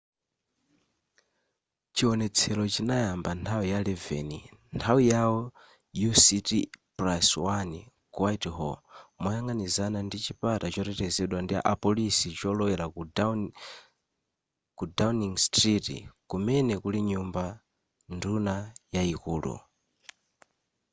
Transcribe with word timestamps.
chionetsero 1.95 2.63
chinayamba 2.73 3.29
nthawi 3.39 3.65
ya 3.73 3.79
11 3.85 4.75
nthawi 4.75 5.03
yao 5.13 5.39
uct+1 6.07 7.73
ku 8.13 8.19
whitehall 8.25 8.77
moyang'anizana 9.21 9.97
ndi 10.03 10.17
chipata 10.25 10.65
chotetezedwa 10.73 11.39
ndi 11.41 11.53
apoliso 11.71 12.27
cholowela 12.39 12.85
ku 14.77 14.83
downing 14.97 15.35
street 15.45 15.87
kumene 16.29 16.73
kuli 16.83 16.99
nyumba 17.09 17.43
nduna 18.13 18.53
yaikulu 18.95 19.53